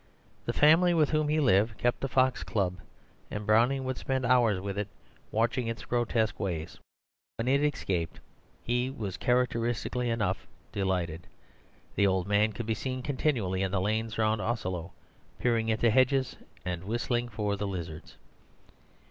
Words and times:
The 0.47 0.51
family 0.51 0.95
with 0.95 1.11
whom 1.11 1.27
he 1.27 1.39
lived 1.39 1.77
kept 1.77 2.03
a 2.03 2.07
fox 2.07 2.43
cub, 2.43 2.77
and 3.29 3.45
Browning 3.45 3.83
would 3.83 3.97
spend 3.99 4.25
hours 4.25 4.59
with 4.59 4.75
it 4.75 4.87
watching 5.29 5.67
its 5.67 5.85
grotesque 5.85 6.39
ways; 6.39 6.79
when 7.37 7.47
it 7.47 7.63
escaped, 7.63 8.19
he 8.63 8.89
was 8.89 9.15
characteristically 9.15 10.09
enough 10.09 10.47
delighted. 10.71 11.27
The 11.93 12.07
old 12.07 12.25
man 12.25 12.51
could 12.51 12.65
be 12.65 12.73
seen 12.73 13.03
continually 13.03 13.61
in 13.61 13.69
the 13.71 13.79
lanes 13.79 14.17
round 14.17 14.41
Asolo, 14.41 14.89
peering 15.37 15.69
into 15.69 15.91
hedges 15.91 16.35
and 16.65 16.85
whistling 16.85 17.29
for 17.29 17.55
the 17.55 17.67
lizards. 17.67 18.17